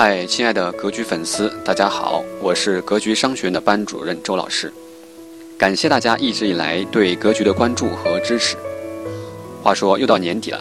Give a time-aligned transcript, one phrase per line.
[0.00, 4.72] 嗨，亲爱的格局粉丝，大家好，我是格局商学院的班主任周老师。
[5.58, 8.56] 感谢大家一直以来对格局的关注和支持。
[9.60, 10.60] 话说又到年底了，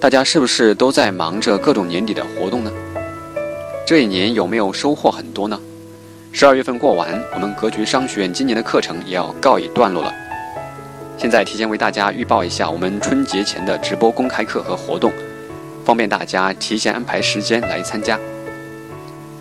[0.00, 2.72] 大家是不是都在忙着各种年底的活动呢？
[3.86, 5.56] 这一年有没有收获很多呢？
[6.32, 10.12] 十二月份过完，我们格局商学院今年的课程也要告一段落了。
[11.16, 15.12] 现在提前为大家预报一下我们春节前的直播公开课和活动，
[15.84, 18.18] 方便大家提前安排时间来参加。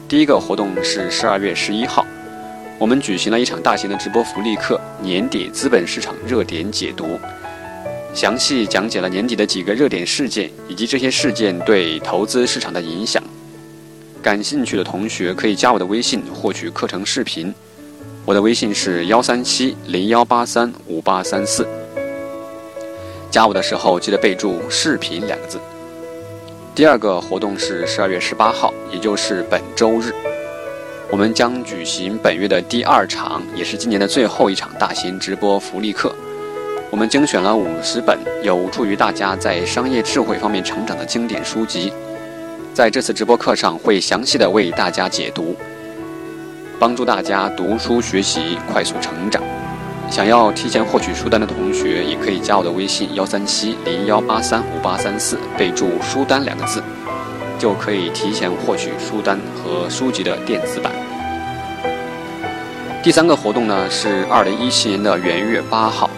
[0.07, 2.05] 第一个活动是十二月十一号，
[2.77, 7.19] 我们举行了一场大型的直播福利课——年底资本市场热点解读，
[8.13, 13.21] 详细讲解了年底的几个热点事件以及这些事件对投资市场的影响。
[14.21, 17.51] 感兴趣的同学可以加我的微信获取课程视频。
[18.25, 21.67] 我的微信是幺三七零幺八三五八三四，
[23.31, 25.59] 加我的时候记得备注“视频”两个字。
[26.75, 30.13] 第二个活动是十二月十八号，也就是本周日，
[31.09, 36.13] 我们将举行本月的第二场，也是今年的最后一场大型直播福利课。
[36.91, 41.93] 我们精选了五十本有助于大家在商业智慧方面成长的经典书籍，
[42.73, 45.55] 在这次直播课上会详细的为大家解读。
[46.77, 49.41] 帮助大家读书学习快速成长。
[50.09, 56.81] 想要提前获取书单的同学，也可以加我的微信幺三七零幺八三五八三四，备注“书单”两个字，
[57.59, 60.93] 就可以提前获取书单和书籍的电子版。
[63.03, 66.09] 第三个活动呢，是二零一七年的元月八号，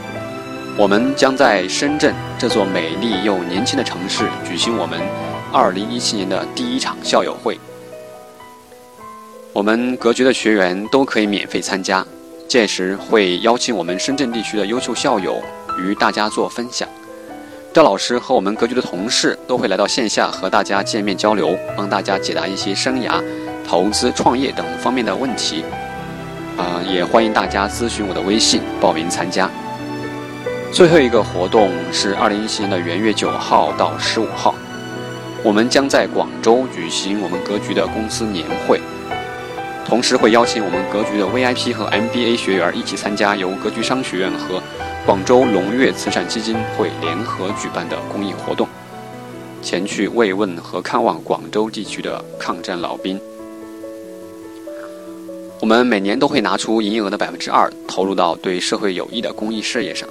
[0.77, 4.99] 我们将在深圳这座美丽又年轻的城市举行我们
[5.51, 7.59] 二零一七年的第一场校友会。
[9.53, 12.05] 我们格局的学员都可以免费参加，
[12.47, 15.41] 届时会邀请我们深圳地区的优秀校友
[15.77, 16.87] 与大家做分享。
[17.73, 23.21] 赵老师和我们格局的同事都会来到线下和大家见面交流，帮大家解答一些生涯、
[23.67, 25.63] 投资、创业等方面的问题。
[26.57, 29.47] 啊，也欢迎大家咨询我的微信报名参加。
[30.71, 34.55] 最后一个活动是二零一七年的元月九号到十五号，
[35.43, 38.81] 我们将在广州举行我们格局的公司年会。
[39.87, 44.61] 同时会邀请我们格局的 VIP 和 MBA 学员一起参加由格局商学院和
[45.05, 48.67] 广州龙悦慈善基金会联合举办的公益活动，
[49.61, 53.17] 前去慰问和看望广州地区的抗战老兵。
[55.61, 60.07] 我们每年都会拿出营业额的百分之二投入到对社会有益的公益事业上。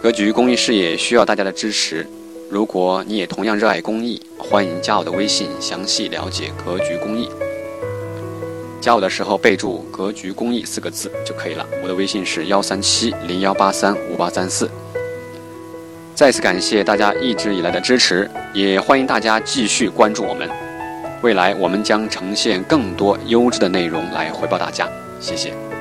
[0.00, 2.06] 格局公益事业需要大家的支持，
[2.48, 7.28] 如果你也同样热爱公益，欢迎加我的微信详细了解格局公益。
[8.80, 11.66] 加我的时候备注“格局公益”四个字就可以了。
[11.82, 14.70] 我的微信是幺三七零幺八三五八三四。
[16.14, 20.48] 再次感谢大家一直以来的支持，也欢迎大家继续关注我们。
[21.22, 24.88] 未来我们将呈现更多优质的内容来回报大家，
[25.20, 25.79] 谢谢。